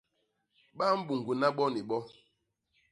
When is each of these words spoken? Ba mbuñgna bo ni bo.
Ba 0.77 0.85
mbuñgna 0.99 1.47
bo 1.57 1.65
ni 1.73 1.81
bo. 1.89 1.97